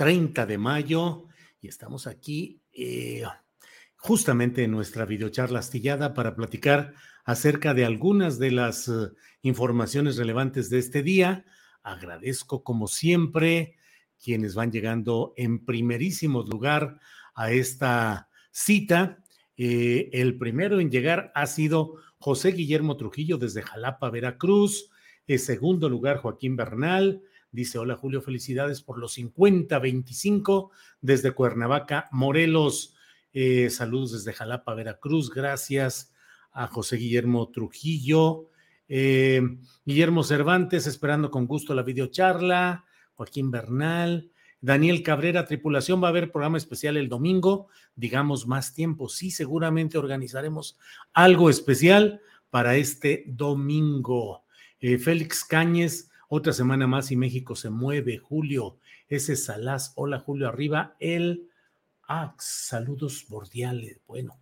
[0.00, 1.26] 30 de mayo
[1.60, 3.22] y estamos aquí eh,
[3.96, 6.94] justamente en nuestra videocharla astillada para platicar
[7.26, 11.44] acerca de algunas de las uh, informaciones relevantes de este día.
[11.82, 13.76] Agradezco como siempre
[14.18, 16.98] quienes van llegando en primerísimo lugar
[17.34, 19.22] a esta cita.
[19.58, 24.90] Eh, el primero en llegar ha sido José Guillermo Trujillo desde Jalapa, Veracruz.
[25.26, 27.22] En segundo lugar, Joaquín Bernal.
[27.52, 30.70] Dice, hola Julio, felicidades por los 50-25
[31.00, 32.94] desde Cuernavaca, Morelos.
[33.32, 35.30] Eh, saludos desde Jalapa, Veracruz.
[35.30, 36.12] Gracias
[36.52, 38.50] a José Guillermo Trujillo.
[38.88, 39.40] Eh,
[39.84, 42.84] Guillermo Cervantes, esperando con gusto la videocharla.
[43.14, 44.30] Joaquín Bernal.
[44.60, 49.08] Daniel Cabrera, tripulación, va a haber programa especial el domingo, digamos más tiempo.
[49.08, 50.78] Sí, seguramente organizaremos
[51.14, 54.44] algo especial para este domingo.
[54.80, 58.18] Eh, Félix Cáñez, otra semana más y México se mueve.
[58.18, 59.92] Julio, ese Salaz.
[59.96, 60.94] Hola, Julio, arriba.
[61.00, 61.48] El.
[62.06, 64.00] Ah, saludos bordiales.
[64.06, 64.40] Bueno.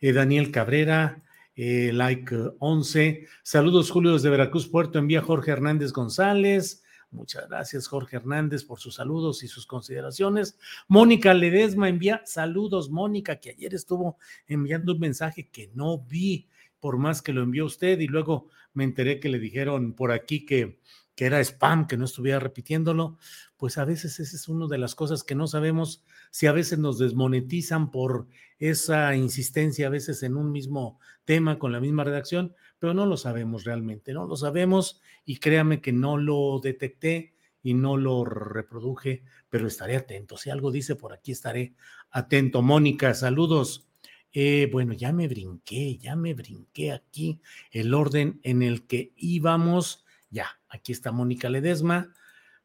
[0.00, 1.22] Eh, Daniel Cabrera,
[1.54, 3.28] eh, like 11.
[3.44, 4.98] Saludos, Julio, desde Veracruz, Puerto.
[4.98, 6.82] Envía Jorge Hernández González.
[7.12, 10.58] Muchas gracias, Jorge Hernández, por sus saludos y sus consideraciones.
[10.88, 14.18] Mónica Ledesma envía saludos, Mónica, que ayer estuvo
[14.48, 16.48] enviando un mensaje que no vi,
[16.80, 20.44] por más que lo envió usted, y luego me enteré que le dijeron por aquí
[20.44, 20.80] que
[21.18, 23.18] que era spam, que no estuviera repitiéndolo,
[23.56, 26.78] pues a veces esa es una de las cosas que no sabemos si a veces
[26.78, 28.28] nos desmonetizan por
[28.60, 33.16] esa insistencia a veces en un mismo tema con la misma redacción, pero no lo
[33.16, 37.34] sabemos realmente, no lo sabemos y créame que no lo detecté
[37.64, 40.36] y no lo reproduje, pero estaré atento.
[40.36, 41.74] Si algo dice por aquí, estaré
[42.12, 42.62] atento.
[42.62, 43.88] Mónica, saludos.
[44.32, 47.40] Eh, bueno, ya me brinqué, ya me brinqué aquí
[47.72, 52.12] el orden en el que íbamos ya, aquí está Mónica Ledesma.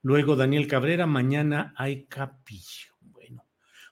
[0.02, 2.94] Luego Daniel Cabrera, mañana hay capillo.
[3.00, 3.46] Bueno,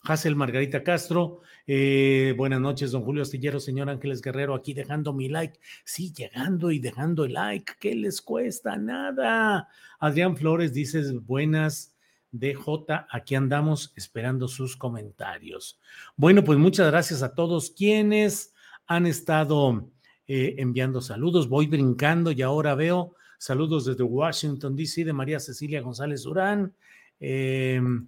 [0.03, 5.29] Hazel Margarita Castro, eh, buenas noches, don Julio Astillero, señor Ángeles Guerrero, aquí dejando mi
[5.29, 5.59] like.
[5.85, 8.75] Sí, llegando y dejando el like, ¿qué les cuesta?
[8.75, 9.69] Nada.
[9.99, 11.95] Adrián Flores dice, buenas.
[12.33, 15.79] DJ, aquí andamos esperando sus comentarios.
[16.15, 18.53] Bueno, pues muchas gracias a todos quienes
[18.88, 19.91] han estado
[20.27, 21.49] eh, enviando saludos.
[21.49, 25.03] Voy brincando y ahora veo Saludos desde Washington, D.C.
[25.03, 26.75] de María Cecilia González Durán.
[27.19, 28.06] Em,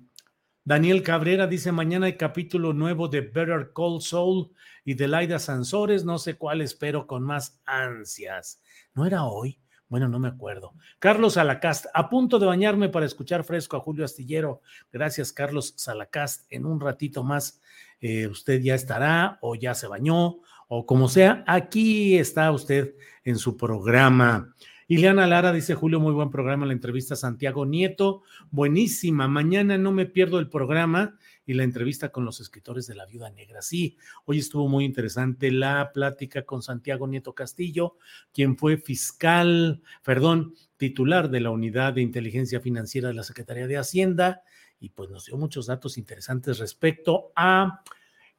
[0.63, 4.51] Daniel Cabrera dice, mañana hay capítulo nuevo de Better Call Soul
[4.85, 8.61] y de Laida Sansores, no sé cuál espero con más ansias.
[8.93, 9.59] ¿No era hoy?
[9.87, 10.75] Bueno, no me acuerdo.
[10.99, 14.61] Carlos Salacast, a punto de bañarme para escuchar fresco a Julio Astillero.
[14.91, 16.45] Gracias, Carlos Salacast.
[16.51, 17.59] En un ratito más
[18.01, 21.43] eh, usted ya estará o ya se bañó o como sea.
[21.47, 22.93] Aquí está usted
[23.23, 24.53] en su programa.
[24.87, 30.05] Ileana Lara dice, Julio, muy buen programa, la entrevista Santiago Nieto, buenísima, mañana no me
[30.05, 33.61] pierdo el programa y la entrevista con los escritores de La Viuda Negra.
[33.61, 37.97] Sí, hoy estuvo muy interesante la plática con Santiago Nieto Castillo,
[38.33, 43.77] quien fue fiscal, perdón, titular de la Unidad de Inteligencia Financiera de la Secretaría de
[43.77, 44.43] Hacienda
[44.79, 47.83] y pues nos dio muchos datos interesantes respecto a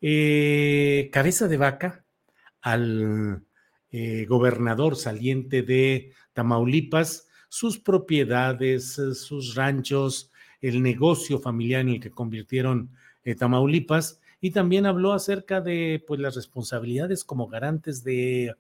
[0.01, 2.05] eh, cabeza de vaca,
[2.61, 3.43] al
[3.97, 12.01] eh, gobernador saliente de Tamaulipas, sus propiedades, eh, sus ranchos, el negocio familiar en el
[12.01, 12.91] que convirtieron
[13.23, 18.57] eh, Tamaulipas, y también habló acerca de pues, las responsabilidades como garantes de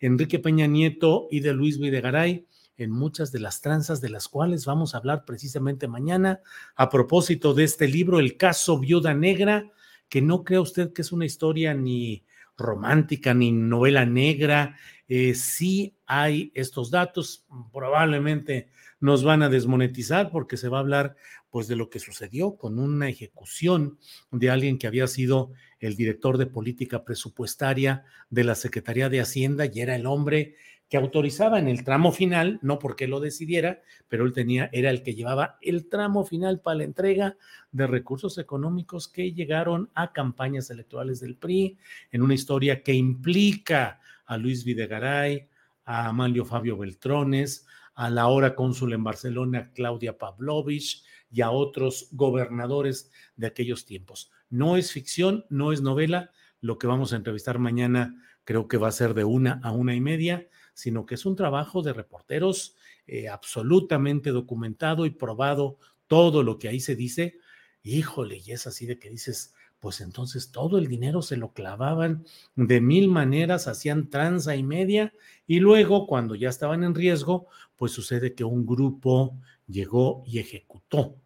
[0.00, 2.44] Enrique Peña Nieto y de Luis Videgaray
[2.76, 6.40] en muchas de las tranzas de las cuales vamos a hablar precisamente mañana
[6.74, 9.70] a propósito de este libro, El caso Viuda Negra,
[10.08, 12.24] que no crea usted que es una historia ni
[12.56, 14.76] romántica ni novela negra.
[15.08, 18.68] Eh, sí hay estos datos, probablemente
[19.00, 21.16] nos van a desmonetizar porque se va a hablar
[21.50, 23.98] pues de lo que sucedió con una ejecución
[24.30, 29.66] de alguien que había sido el director de política presupuestaria de la Secretaría de Hacienda
[29.66, 30.54] y era el hombre
[30.92, 33.80] que autorizaba en el tramo final, no porque lo decidiera,
[34.10, 37.38] pero él tenía, era el que llevaba el tramo final para la entrega
[37.70, 41.78] de recursos económicos que llegaron a campañas electorales del PRI,
[42.10, 45.48] en una historia que implica a Luis Videgaray,
[45.86, 52.08] a Amalio Fabio Beltrones, a la ahora cónsul en Barcelona, Claudia Pavlovich, y a otros
[52.12, 54.30] gobernadores de aquellos tiempos.
[54.50, 56.32] No es ficción, no es novela.
[56.60, 59.94] Lo que vamos a entrevistar mañana creo que va a ser de una a una
[59.94, 62.76] y media sino que es un trabajo de reporteros
[63.06, 67.38] eh, absolutamente documentado y probado todo lo que ahí se dice.
[67.82, 72.24] Híjole, y es así de que dices, pues entonces todo el dinero se lo clavaban
[72.54, 75.12] de mil maneras, hacían tranza y media,
[75.46, 79.36] y luego cuando ya estaban en riesgo, pues sucede que un grupo
[79.66, 81.16] llegó y ejecutó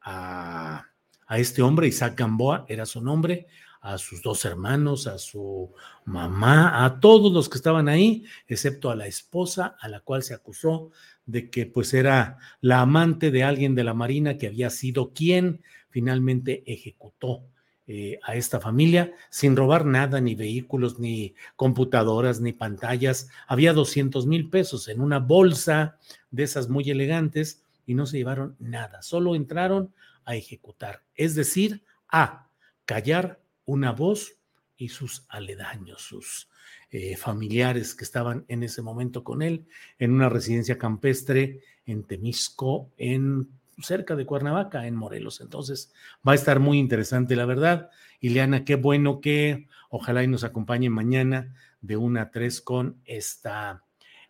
[0.00, 0.86] a,
[1.26, 3.46] a este hombre, Isaac Gamboa era su nombre,
[3.80, 5.72] a sus dos hermanos, a su
[6.04, 10.34] mamá, a todos los que estaban ahí, excepto a la esposa a la cual se
[10.34, 10.90] acusó
[11.26, 15.62] de que pues era la amante de alguien de la Marina que había sido quien
[15.88, 17.44] finalmente ejecutó
[17.86, 23.28] eh, a esta familia sin robar nada, ni vehículos, ni computadoras, ni pantallas.
[23.48, 25.98] Había 200 mil pesos en una bolsa
[26.30, 29.92] de esas muy elegantes y no se llevaron nada, solo entraron
[30.24, 32.46] a ejecutar, es decir, a
[32.84, 34.34] callar una voz
[34.76, 36.48] y sus aledaños, sus
[36.90, 39.66] eh, familiares que estaban en ese momento con él
[39.98, 43.48] en una residencia campestre en Temisco, en
[43.80, 45.40] cerca de Cuernavaca, en Morelos.
[45.40, 45.92] Entonces
[46.26, 47.90] va a estar muy interesante, la verdad.
[48.20, 53.84] Ileana, qué bueno que ojalá y nos acompañe mañana de una a tres con esta,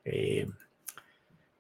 [0.05, 0.47] eh,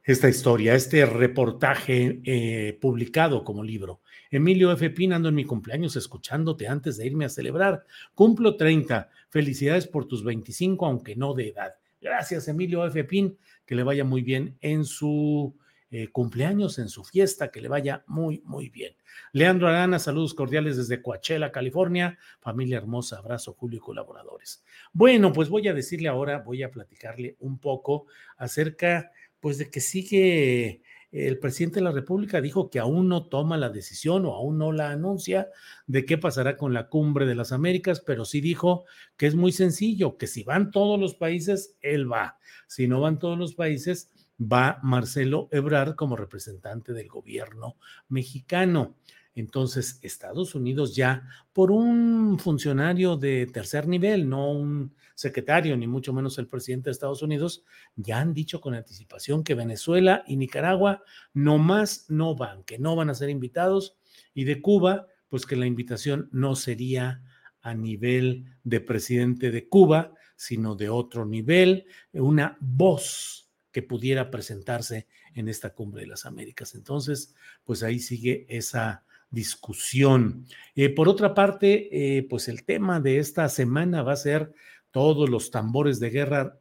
[0.05, 4.01] esta historia, este reportaje eh, publicado como libro.
[4.31, 4.91] Emilio F.
[4.91, 7.85] Pin, ando en mi cumpleaños escuchándote antes de irme a celebrar.
[8.15, 9.11] Cumplo 30.
[9.29, 11.75] Felicidades por tus 25, aunque no de edad.
[12.01, 13.05] Gracias, Emilio F.
[13.05, 13.37] Pin.
[13.67, 15.55] Que le vaya muy bien en su
[15.93, 18.95] eh, cumpleaños, en su fiesta, que le vaya muy, muy bien.
[19.33, 22.17] Leandro Arana, saludos cordiales desde Coachella, California.
[22.39, 24.63] Familia hermosa, abrazo, Julio y colaboradores.
[24.93, 28.07] Bueno, pues voy a decirle ahora, voy a platicarle un poco
[28.37, 29.11] acerca,
[29.41, 30.83] pues, de que sigue
[31.13, 34.71] el presidente de la República dijo que aún no toma la decisión o aún no
[34.71, 35.49] la anuncia
[35.87, 38.85] de qué pasará con la cumbre de las Américas, pero sí dijo
[39.17, 42.39] que es muy sencillo, que si van todos los países, él va.
[42.69, 44.11] Si no van todos los países,
[44.41, 47.77] va Marcelo Ebrard como representante del gobierno
[48.09, 48.95] mexicano.
[49.35, 56.13] Entonces, Estados Unidos ya, por un funcionario de tercer nivel, no un secretario, ni mucho
[56.13, 57.63] menos el presidente de Estados Unidos,
[57.95, 61.03] ya han dicho con anticipación que Venezuela y Nicaragua
[61.35, 63.99] no más no van, que no van a ser invitados,
[64.33, 67.23] y de Cuba, pues que la invitación no sería
[67.61, 75.07] a nivel de presidente de Cuba, sino de otro nivel, una voz que pudiera presentarse
[75.35, 76.75] en esta cumbre de las Américas.
[76.75, 77.35] Entonces,
[77.65, 80.47] pues ahí sigue esa discusión.
[80.75, 84.53] Eh, por otra parte, eh, pues el tema de esta semana va a ser
[84.91, 86.59] todos los tambores de guerra,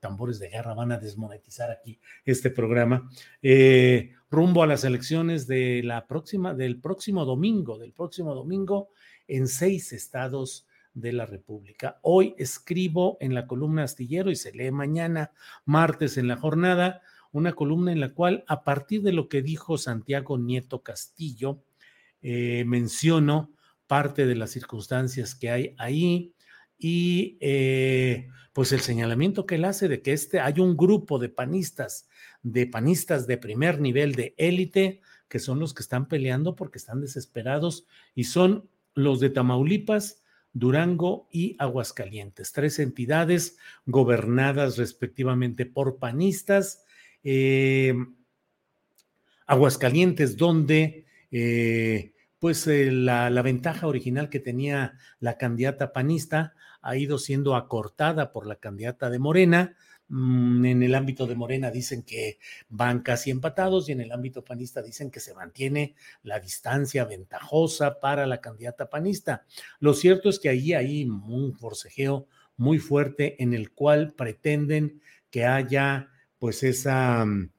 [0.00, 3.10] tambores de guerra van a desmonetizar aquí este programa,
[3.42, 8.90] eh, rumbo a las elecciones de la próxima, del próximo domingo, del próximo domingo
[9.26, 11.98] en seis estados de la República.
[12.02, 15.32] Hoy escribo en la columna astillero y se lee mañana,
[15.64, 17.02] martes en la jornada,
[17.32, 21.62] una columna en la cual, a partir de lo que dijo Santiago Nieto Castillo,
[22.22, 23.52] eh, menciono
[23.86, 26.34] parte de las circunstancias que hay ahí,
[26.80, 31.28] y eh, pues el señalamiento que él hace de que este hay un grupo de
[31.28, 32.08] panistas,
[32.42, 37.02] de panistas de primer nivel de élite, que son los que están peleando porque están
[37.02, 40.22] desesperados y son los de Tamaulipas,
[40.52, 46.82] Durango y Aguascalientes, tres entidades gobernadas respectivamente por panistas.
[47.22, 47.94] Eh,
[49.46, 57.18] Aguascalientes, donde eh, pues la, la, ventaja original que tenía la candidata panista ha ido
[57.18, 59.76] siendo acortada por la candidata de Morena.
[60.08, 64.44] Mm, en el ámbito de Morena dicen que van casi empatados y en el ámbito
[64.44, 69.44] panista dicen que se mantiene la distancia ventajosa para la candidata panista.
[69.78, 75.46] Lo cierto es que ahí hay un forcejeo muy fuerte en el cual pretenden que
[75.46, 76.08] haya
[76.38, 77.50] pues esa mm,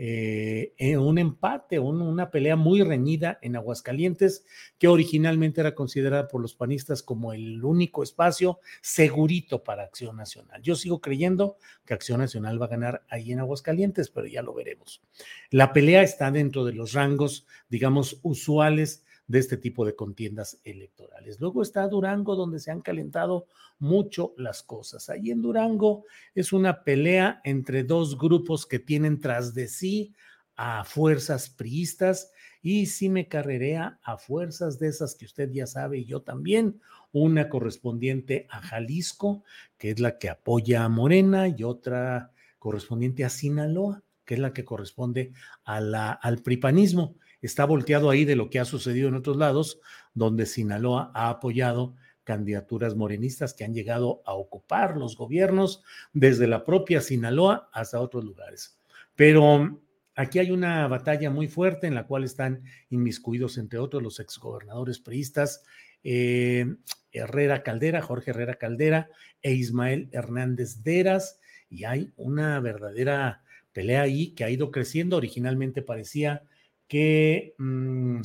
[0.00, 4.46] eh, eh, un empate, una pelea muy reñida en Aguascalientes,
[4.78, 10.62] que originalmente era considerada por los panistas como el único espacio segurito para Acción Nacional.
[10.62, 14.54] Yo sigo creyendo que Acción Nacional va a ganar ahí en Aguascalientes, pero ya lo
[14.54, 15.02] veremos.
[15.50, 21.38] La pelea está dentro de los rangos, digamos, usuales de este tipo de contiendas electorales.
[21.38, 23.46] Luego está Durango, donde se han calentado
[23.78, 25.08] mucho las cosas.
[25.10, 26.04] Ahí en Durango
[26.34, 30.14] es una pelea entre dos grupos que tienen tras de sí
[30.56, 32.32] a fuerzas priistas
[32.62, 36.80] y si me carrerea a fuerzas de esas que usted ya sabe y yo también,
[37.12, 39.44] una correspondiente a Jalisco,
[39.76, 44.52] que es la que apoya a Morena, y otra correspondiente a Sinaloa, que es la
[44.52, 45.32] que corresponde
[45.64, 49.80] a la, al pripanismo está volteado ahí de lo que ha sucedido en otros lados,
[50.14, 56.64] donde Sinaloa ha apoyado candidaturas morenistas que han llegado a ocupar los gobiernos desde la
[56.64, 58.78] propia Sinaloa hasta otros lugares.
[59.16, 59.80] Pero
[60.14, 64.98] aquí hay una batalla muy fuerte en la cual están inmiscuidos, entre otros, los exgobernadores
[64.98, 65.64] priistas
[66.04, 66.76] eh,
[67.12, 69.10] Herrera Caldera, Jorge Herrera Caldera
[69.42, 71.40] e Ismael Hernández Deras,
[71.70, 73.42] y hay una verdadera
[73.72, 75.16] pelea ahí que ha ido creciendo.
[75.16, 76.42] Originalmente parecía
[76.88, 78.20] que mm,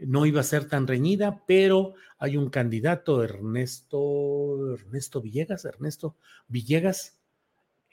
[0.00, 6.16] no iba a ser tan reñida, pero hay un candidato, Ernesto, Ernesto Villegas, Ernesto
[6.48, 7.18] Villegas,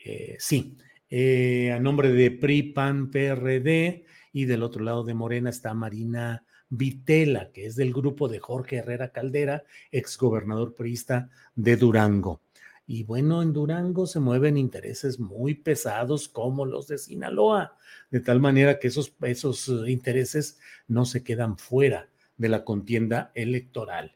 [0.04, 0.78] eh, sí,
[1.10, 4.06] eh, a nombre de PRI, PAN, PRD,
[4.36, 8.78] y del otro lado de Morena está Marina Vitela, que es del grupo de Jorge
[8.78, 12.42] Herrera Caldera, exgobernador priista de Durango.
[12.88, 17.76] Y bueno, en Durango se mueven intereses muy pesados como los de Sinaloa,
[18.12, 23.32] de tal manera que esos, esos eh, intereses no se quedan fuera de la contienda
[23.34, 24.16] electoral.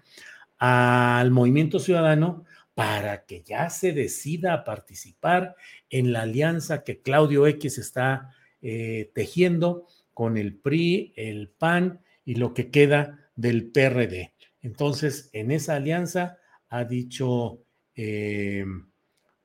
[0.58, 5.56] al movimiento ciudadano para que ya se decida a participar
[5.90, 12.54] en la alianza que Claudio X está tejiendo con el PRI, el PAN y lo
[12.54, 14.34] que queda del PRD.
[14.62, 17.64] Entonces, en esa alianza ha dicho
[17.96, 18.66] eh,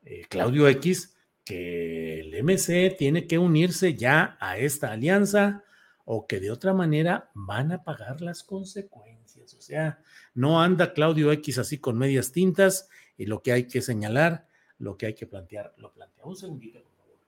[0.04, 5.62] eh, Claudio X que el MC tiene que unirse ya a esta alianza
[6.04, 9.54] o que de otra manera van a pagar las consecuencias.
[9.54, 10.02] O sea,
[10.34, 14.96] no anda Claudio X así con medias tintas y lo que hay que señalar, lo
[14.96, 16.24] que hay que plantear, lo plantea.
[16.24, 17.18] Un segundito, por favor.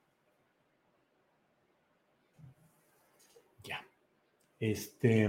[3.62, 3.86] Ya.
[4.58, 5.28] Este,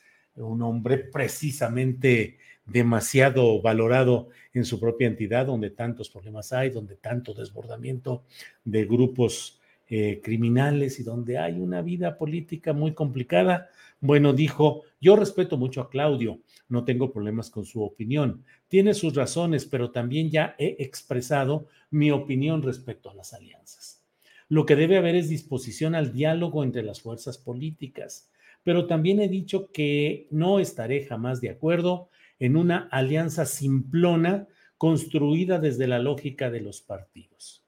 [0.35, 7.33] un hombre precisamente demasiado valorado en su propia entidad, donde tantos problemas hay, donde tanto
[7.33, 8.23] desbordamiento
[8.63, 9.59] de grupos
[9.89, 13.69] eh, criminales y donde hay una vida política muy complicada.
[13.99, 19.13] Bueno, dijo, yo respeto mucho a Claudio, no tengo problemas con su opinión, tiene sus
[19.15, 24.01] razones, pero también ya he expresado mi opinión respecto a las alianzas.
[24.47, 28.30] Lo que debe haber es disposición al diálogo entre las fuerzas políticas
[28.63, 35.59] pero también he dicho que no estaré jamás de acuerdo en una alianza simplona construida
[35.59, 37.63] desde la lógica de los partidos.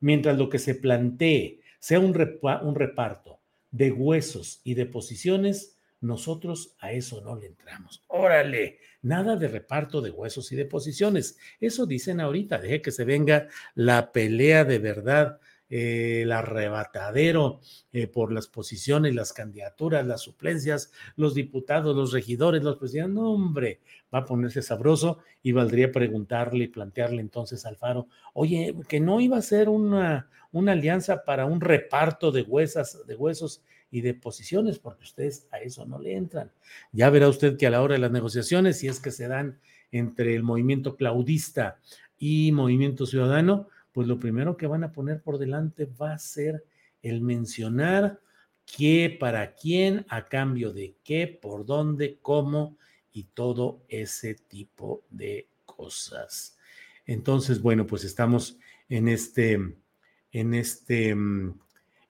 [0.00, 3.40] Mientras lo que se plantee sea un, reparto
[3.70, 8.04] de huesos y de posiciones, nosotros a eso no le entramos.
[8.08, 11.38] Órale, nada de reparto de huesos y de posiciones.
[11.60, 17.60] Eso dicen ahorita, deje que se venga la pelea de verdad eh, el arrebatadero
[17.92, 23.14] eh, por las posiciones, las candidaturas, las suplencias, los diputados, los regidores, los presidentes.
[23.14, 23.80] No, hombre,
[24.12, 29.20] va a ponerse sabroso y valdría preguntarle y plantearle entonces al Faro, oye, que no
[29.20, 34.14] iba a ser una, una alianza para un reparto de, huesas, de huesos y de
[34.14, 36.50] posiciones, porque ustedes a eso no le entran.
[36.92, 39.58] Ya verá usted que a la hora de las negociaciones, si es que se dan
[39.92, 41.78] entre el movimiento claudista
[42.18, 46.64] y movimiento ciudadano, pues lo primero que van a poner por delante va a ser
[47.02, 48.20] el mencionar
[48.64, 52.76] qué, para quién, a cambio de qué, por dónde, cómo
[53.12, 56.56] y todo ese tipo de cosas.
[57.06, 58.56] Entonces, bueno, pues estamos
[58.88, 59.54] en este,
[60.30, 61.58] en este, en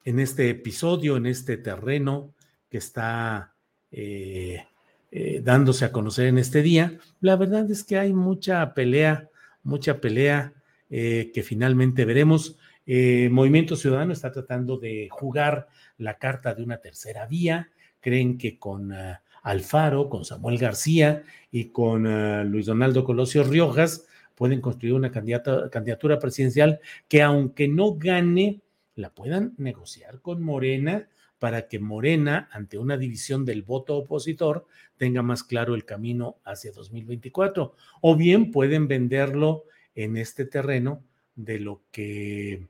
[0.04, 2.34] este episodio, en este terreno
[2.68, 3.54] que está
[3.90, 4.62] eh,
[5.10, 6.98] eh, dándose a conocer en este día.
[7.22, 9.30] La verdad es que hay mucha pelea,
[9.62, 10.52] mucha pelea
[10.90, 12.56] eh, que finalmente veremos.
[12.86, 17.70] Eh, Movimiento Ciudadano está tratando de jugar la carta de una tercera vía.
[18.00, 24.06] Creen que con uh, Alfaro, con Samuel García y con uh, Luis Donaldo Colosio Riojas
[24.34, 28.62] pueden construir una candidata, candidatura presidencial que aunque no gane,
[28.94, 35.22] la puedan negociar con Morena para que Morena, ante una división del voto opositor, tenga
[35.22, 37.74] más claro el camino hacia 2024.
[38.00, 42.68] O bien pueden venderlo en este terreno de lo que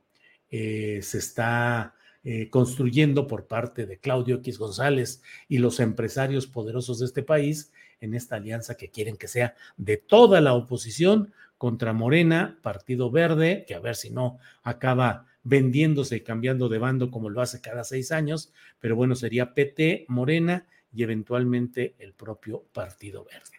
[0.51, 6.99] eh, se está eh, construyendo por parte de Claudio X González y los empresarios poderosos
[6.99, 11.93] de este país en esta alianza que quieren que sea de toda la oposición contra
[11.93, 17.31] Morena, Partido Verde, que a ver si no acaba vendiéndose y cambiando de bando como
[17.31, 23.25] lo hace cada seis años, pero bueno, sería PT, Morena y eventualmente el propio Partido
[23.25, 23.58] Verde.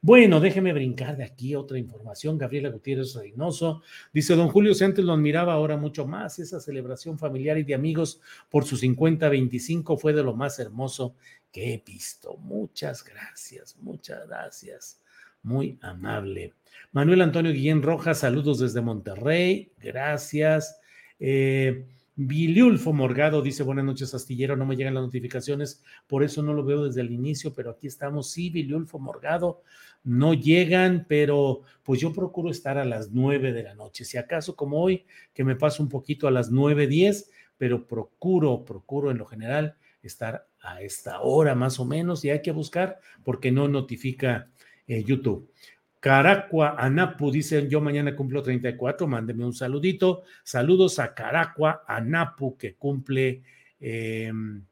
[0.00, 2.38] Bueno, déjeme brincar de aquí otra información.
[2.38, 3.82] Gabriela Gutiérrez Reynoso
[4.12, 6.38] dice: Don Julio antes lo admiraba ahora mucho más.
[6.38, 11.16] Esa celebración familiar y de amigos por su 50-25 fue de lo más hermoso
[11.50, 12.36] que he visto.
[12.36, 15.00] Muchas gracias, muchas gracias.
[15.42, 16.54] Muy amable.
[16.92, 19.72] Manuel Antonio Guillén Rojas, saludos desde Monterrey.
[19.78, 20.80] Gracias.
[21.18, 24.56] Eh, Viliulfo Morgado dice: Buenas noches, Astillero.
[24.56, 27.86] No me llegan las notificaciones, por eso no lo veo desde el inicio, pero aquí
[27.86, 28.30] estamos.
[28.30, 29.62] Sí, Viliulfo Morgado
[30.04, 34.04] no llegan, pero pues yo procuro estar a las nueve de la noche.
[34.04, 38.64] Si acaso como hoy, que me paso un poquito a las nueve, diez, pero procuro,
[38.64, 43.00] procuro en lo general estar a esta hora más o menos y hay que buscar
[43.24, 44.50] porque no notifica
[44.86, 45.52] eh, YouTube.
[46.00, 50.22] Caracua Anapu dice, yo mañana cumplo 34, mándeme un saludito.
[50.44, 53.42] Saludos a Caracua Anapu que cumple
[53.80, 54.64] em,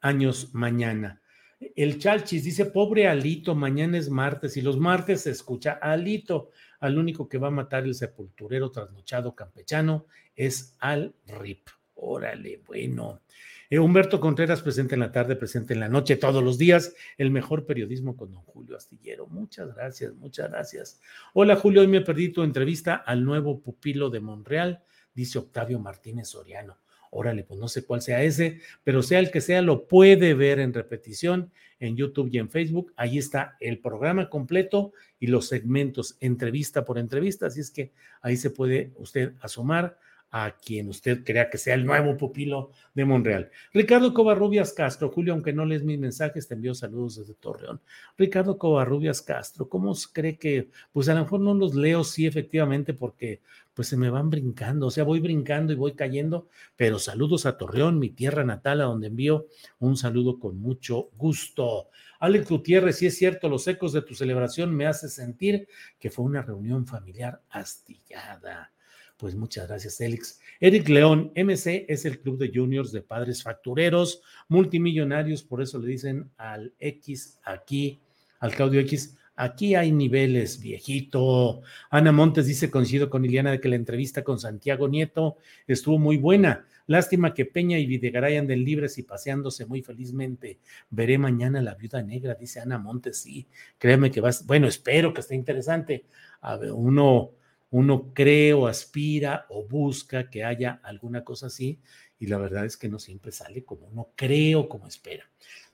[0.00, 1.20] años mañana.
[1.60, 6.50] El Chalchis dice, pobre Alito, mañana es martes y los martes se escucha Alito.
[6.80, 11.68] Al único que va a matar el sepulturero trasnochado campechano es al RIP.
[11.94, 13.22] Órale, bueno.
[13.70, 16.94] Eh, Humberto Contreras, presente en la tarde, presente en la noche, todos los días.
[17.18, 19.26] El mejor periodismo con don Julio Astillero.
[19.26, 21.00] Muchas gracias, muchas gracias.
[21.34, 26.28] Hola Julio, hoy me perdí tu entrevista al nuevo pupilo de Monreal, dice Octavio Martínez
[26.28, 26.78] Soriano.
[27.10, 30.60] Órale, pues no sé cuál sea ese, pero sea el que sea, lo puede ver
[30.60, 32.92] en repetición en YouTube y en Facebook.
[32.96, 38.36] Ahí está el programa completo y los segmentos entrevista por entrevista, así es que ahí
[38.36, 39.98] se puede usted asomar
[40.30, 43.50] a quien usted crea que sea el nuevo pupilo de Monreal.
[43.72, 47.80] Ricardo Covarrubias Castro, Julio, aunque no lees mis mensajes, te envío saludos desde Torreón.
[48.16, 52.94] Ricardo Covarrubias Castro, ¿cómo cree que, pues a lo mejor no los leo, sí, efectivamente,
[52.94, 53.40] porque
[53.78, 57.56] pues se me van brincando, o sea, voy brincando y voy cayendo, pero saludos a
[57.56, 59.46] Torreón, mi tierra natal, a donde envío
[59.78, 61.88] un saludo con mucho gusto.
[62.18, 65.68] Alex Gutiérrez, si es cierto, los ecos de tu celebración me hace sentir
[66.00, 68.72] que fue una reunión familiar astillada.
[69.18, 70.40] Pues muchas gracias, Félix.
[70.60, 75.88] Eric León, MC es el club de juniors de padres factureros, multimillonarios, por eso le
[75.88, 78.00] dicen al X aquí,
[78.38, 81.62] al Claudio X, aquí hay niveles, viejito.
[81.90, 86.16] Ana Montes dice, coincido con Iliana de que la entrevista con Santiago Nieto estuvo muy
[86.16, 86.64] buena.
[86.86, 90.60] Lástima que Peña y Videgaray anden libres y paseándose muy felizmente.
[90.90, 93.18] Veré mañana la viuda negra, dice Ana Montes.
[93.18, 94.46] Sí, créeme que vas.
[94.46, 96.04] Bueno, espero que esté interesante.
[96.40, 97.32] A ver, uno
[97.70, 101.80] uno cree o aspira o busca que haya alguna cosa así
[102.18, 105.24] y la verdad es que no siempre sale como uno cree o como espera.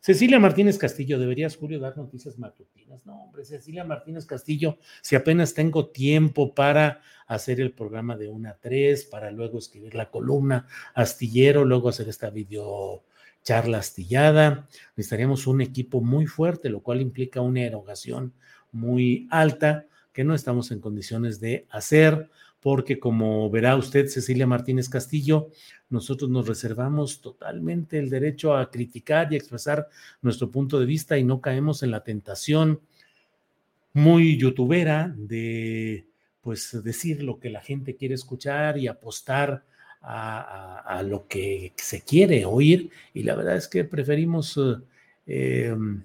[0.01, 3.07] Cecilia Martínez Castillo, ¿deberías, Julio, dar noticias matutinas?
[3.07, 8.51] No, hombre, Cecilia Martínez Castillo, si apenas tengo tiempo para hacer el programa de una
[8.51, 13.05] a tres, para luego escribir la columna astillero, luego hacer esta video
[13.43, 18.35] charla astillada, necesitaríamos un equipo muy fuerte, lo cual implica una erogación
[18.73, 24.88] muy alta que no estamos en condiciones de hacer, porque como verá usted, Cecilia Martínez
[24.88, 25.50] Castillo,
[25.90, 29.88] nosotros nos reservamos totalmente el derecho a criticar y expresar
[30.22, 32.81] nuestro punto de vista y no caemos en la tentación
[33.92, 36.07] muy youtubera de
[36.40, 39.64] pues decir lo que la gente quiere escuchar y apostar
[40.00, 42.90] a, lo que se quiere oír.
[43.14, 44.59] Y la verdad es que preferimos
[45.27, 46.05] eh, em,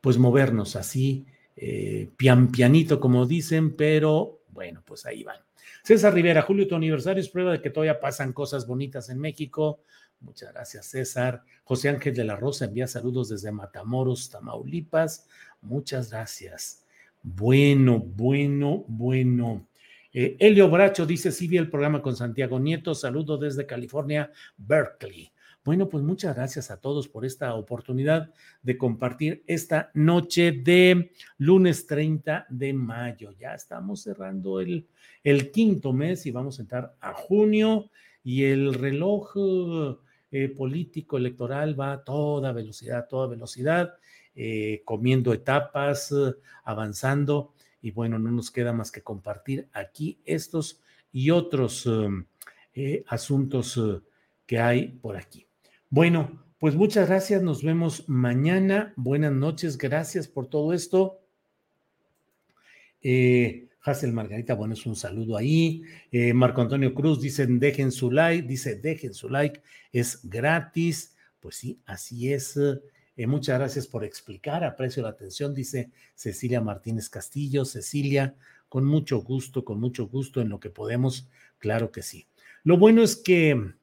[0.00, 1.24] pues movernos así
[1.56, 5.40] eh, pian pianito, como dicen, pero bueno, pues ahí van.
[5.82, 9.80] César Rivera, Julio, tu aniversario es prueba de que todavía pasan cosas bonitas en México.
[10.20, 11.42] Muchas gracias, César.
[11.64, 15.28] José Ángel de la Rosa envía saludos desde Matamoros, Tamaulipas.
[15.62, 16.84] Muchas gracias.
[17.22, 19.68] Bueno, bueno, bueno.
[20.12, 22.94] Eh, Elio Bracho dice, sí vi el programa con Santiago Nieto.
[22.94, 25.30] Saludo desde California, Berkeley.
[25.66, 31.88] Bueno, pues muchas gracias a todos por esta oportunidad de compartir esta noche de lunes
[31.88, 33.32] 30 de mayo.
[33.32, 34.86] Ya estamos cerrando el,
[35.52, 37.90] quinto mes y vamos a entrar a junio
[38.22, 39.34] y el reloj
[40.30, 43.94] eh, político electoral va a toda velocidad, a toda velocidad,
[44.36, 46.14] eh, comiendo etapas,
[46.62, 51.88] avanzando y bueno, no nos queda más que compartir aquí estos y otros
[52.72, 53.80] eh, asuntos
[54.46, 55.45] que hay por aquí.
[55.88, 58.92] Bueno, pues muchas gracias, nos vemos mañana.
[58.96, 61.20] Buenas noches, gracias por todo esto.
[63.00, 65.82] Eh, Hazel Margarita, bueno, es un saludo ahí.
[66.10, 71.14] Eh, Marco Antonio Cruz dicen dejen su like, dice dejen su like, es gratis.
[71.38, 72.56] Pues sí, así es.
[73.16, 77.64] Eh, muchas gracias por explicar, aprecio la atención, dice Cecilia Martínez Castillo.
[77.64, 78.34] Cecilia,
[78.68, 82.26] con mucho gusto, con mucho gusto en lo que podemos, claro que sí.
[82.64, 83.76] Lo bueno es que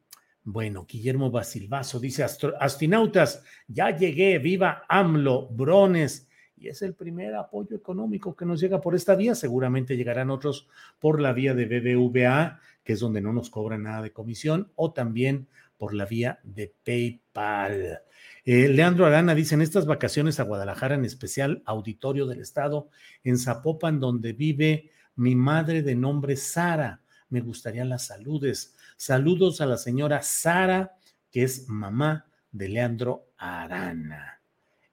[0.44, 6.28] bueno, Guillermo Basilvaso dice, astronautas, ya llegué, viva AMLO, Brones.
[6.56, 9.34] Y es el primer apoyo económico que nos llega por esta vía.
[9.34, 14.02] Seguramente llegarán otros por la vía de BBVA, que es donde no nos cobran nada
[14.02, 18.02] de comisión, o también por la vía de PayPal.
[18.44, 22.90] Eh, Leandro Arana dice, en estas vacaciones a Guadalajara, en especial Auditorio del Estado,
[23.24, 27.00] en Zapopan, donde vive mi madre de nombre Sara.
[27.30, 28.76] Me gustaría las saludes.
[28.96, 30.96] Saludos a la señora Sara,
[31.30, 34.40] que es mamá de Leandro Arana.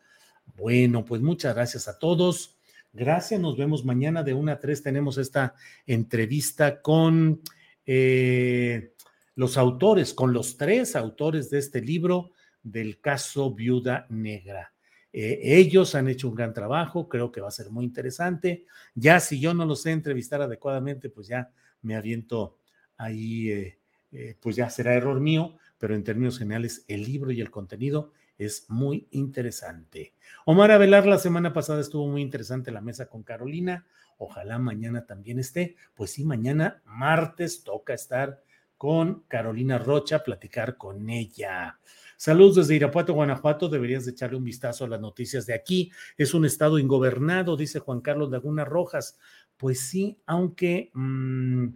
[0.57, 2.57] Bueno, pues muchas gracias a todos.
[2.91, 4.83] Gracias, nos vemos mañana de 1 a 3.
[4.83, 5.53] Tenemos esta
[5.85, 7.41] entrevista con
[7.85, 8.93] eh,
[9.35, 12.31] los autores, con los tres autores de este libro
[12.65, 14.73] del caso Viuda Negra.
[15.13, 18.65] Eh, ellos han hecho un gran trabajo, creo que va a ser muy interesante.
[18.95, 21.51] Ya si yo no los sé entrevistar adecuadamente, pues ya
[21.83, 22.57] me aviento
[22.97, 23.79] ahí, eh,
[24.11, 28.11] eh, pues ya será error mío, pero en términos generales el libro y el contenido
[28.37, 30.15] es muy interesante.
[30.43, 33.85] Omar Avelar la semana pasada estuvo muy interesante la mesa con Carolina.
[34.17, 35.75] Ojalá mañana también esté.
[35.93, 38.41] Pues sí, mañana martes toca estar
[38.77, 41.79] con Carolina Rocha, platicar con ella.
[42.17, 43.69] Saludos desde Irapuato, Guanajuato.
[43.69, 45.91] Deberías de echarle un vistazo a las noticias de aquí.
[46.17, 49.17] Es un estado ingobernado, dice Juan Carlos Laguna Rojas.
[49.57, 51.67] Pues sí, aunque mm,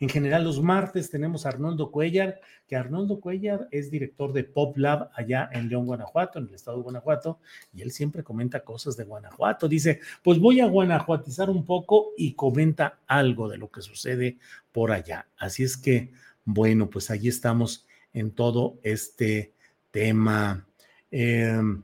[0.00, 4.78] en general los martes tenemos a Arnoldo Cuellar, que Arnoldo Cuellar es director de Pop
[4.78, 7.38] Lab allá en León, Guanajuato, en el estado de Guanajuato,
[7.74, 9.68] y él siempre comenta cosas de Guanajuato.
[9.68, 14.38] Dice, pues voy a guanajuatizar un poco y comenta algo de lo que sucede
[14.72, 15.28] por allá.
[15.36, 16.12] Así es que,
[16.46, 19.52] bueno, pues allí estamos en todo este
[19.90, 20.66] tema.
[21.10, 21.82] Em,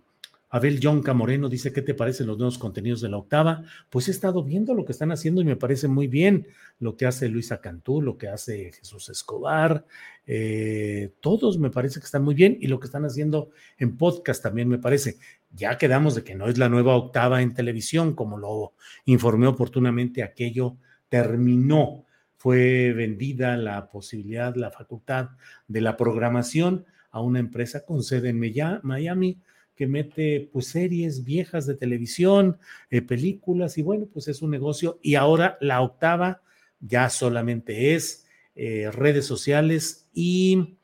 [0.49, 3.63] Abel Jonca Moreno dice, ¿qué te parecen los nuevos contenidos de la octava?
[3.91, 6.47] Pues he estado viendo lo que están haciendo y me parece muy bien
[6.79, 9.85] lo que hace Luisa Cantú, lo que hace Jesús Escobar,
[10.27, 14.43] eh, todos me parece que están muy bien y lo que están haciendo en podcast
[14.43, 15.19] también me parece.
[15.51, 20.23] Ya quedamos de que no es la nueva octava en televisión, como lo informé oportunamente,
[20.23, 20.77] aquello
[21.09, 22.05] terminó,
[22.37, 25.31] fue vendida la posibilidad, la facultad
[25.67, 28.39] de la programación a una empresa con sede en
[28.83, 29.39] Miami
[29.75, 32.59] que mete pues series viejas de televisión,
[32.91, 36.43] eh, películas y bueno, pues es un negocio y ahora la octava
[36.79, 40.77] ya solamente es eh, redes sociales y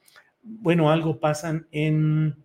[0.42, 2.36] bueno, algo pasan en,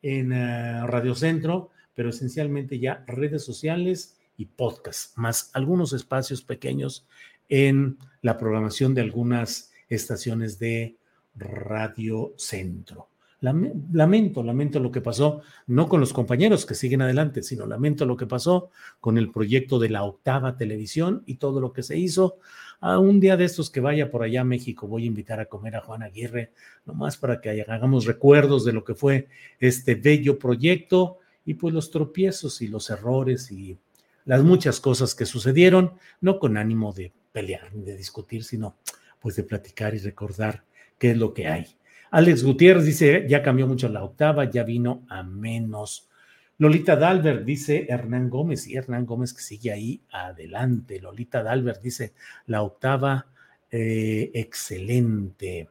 [0.00, 7.06] en uh, Radio Centro, pero esencialmente ya redes sociales y podcast, más algunos espacios pequeños
[7.50, 10.96] en la programación de algunas estaciones de
[11.36, 13.08] Radio Centro.
[13.92, 18.16] Lamento, lamento lo que pasó, no con los compañeros que siguen adelante, sino lamento lo
[18.16, 22.38] que pasó con el proyecto de la octava televisión y todo lo que se hizo.
[22.80, 25.46] A un día de estos que vaya por allá a México, voy a invitar a
[25.46, 26.52] comer a Juan Aguirre,
[26.84, 29.28] nomás para que hagamos recuerdos de lo que fue
[29.60, 33.78] este bello proyecto y pues los tropiezos y los errores y
[34.24, 38.76] las muchas cosas que sucedieron, no con ánimo de pelear ni de discutir, sino
[39.20, 40.64] pues de platicar y recordar
[40.98, 41.66] qué es lo que hay.
[42.10, 46.08] Alex Gutiérrez dice, ya cambió mucho la octava, ya vino a menos.
[46.58, 51.00] Lolita Dalbert dice Hernán Gómez, y Hernán Gómez que sigue ahí adelante.
[51.00, 52.14] Lolita Dalbert dice,
[52.46, 53.26] la octava,
[53.70, 55.68] eh, excelente.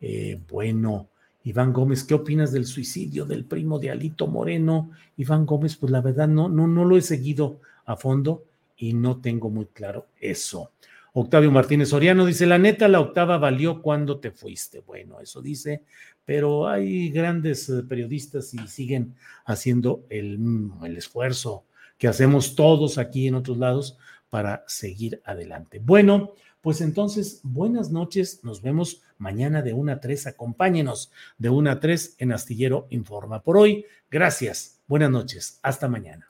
[0.00, 1.08] Eh, bueno,
[1.44, 4.90] Iván Gómez, ¿qué opinas del suicidio del primo de Alito Moreno?
[5.16, 8.44] Iván Gómez, pues la verdad no, no, no lo he seguido a fondo
[8.76, 10.70] y no tengo muy claro eso.
[11.12, 14.80] Octavio Martínez Soriano dice, la neta, la octava valió cuando te fuiste.
[14.80, 15.82] Bueno, eso dice,
[16.24, 21.64] pero hay grandes eh, periodistas y siguen haciendo el, mm, el esfuerzo
[21.98, 23.98] que hacemos todos aquí en otros lados
[24.30, 25.80] para seguir adelante.
[25.80, 31.70] Bueno, pues entonces, buenas noches, nos vemos mañana de 1 a 3, acompáñenos de 1
[31.70, 33.42] a 3 en Astillero Informa.
[33.42, 36.29] Por hoy, gracias, buenas noches, hasta mañana.